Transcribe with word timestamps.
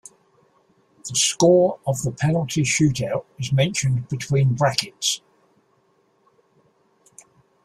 The 1.07 1.15
score 1.15 1.79
of 1.85 2.01
the 2.01 2.09
penalty 2.11 2.63
shootout 2.63 3.25
is 3.37 3.53
mentioned 3.53 4.07
between 4.09 4.55
brackets. 4.55 5.21